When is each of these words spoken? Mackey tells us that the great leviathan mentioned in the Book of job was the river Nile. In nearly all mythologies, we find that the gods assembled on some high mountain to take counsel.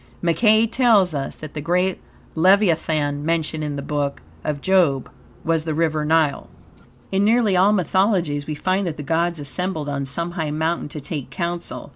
Mackey 0.19 0.65
tells 0.65 1.13
us 1.13 1.35
that 1.35 1.53
the 1.53 1.61
great 1.61 1.99
leviathan 2.33 3.23
mentioned 3.23 3.63
in 3.63 3.75
the 3.75 3.83
Book 3.83 4.23
of 4.43 4.59
job 4.59 5.09
was 5.45 5.63
the 5.63 5.75
river 5.75 6.03
Nile. 6.03 6.49
In 7.11 7.23
nearly 7.23 7.55
all 7.55 7.71
mythologies, 7.71 8.47
we 8.47 8.55
find 8.55 8.87
that 8.87 8.97
the 8.97 9.03
gods 9.03 9.37
assembled 9.37 9.87
on 9.89 10.07
some 10.07 10.31
high 10.31 10.49
mountain 10.49 10.89
to 10.89 11.01
take 11.01 11.29
counsel. 11.29 11.89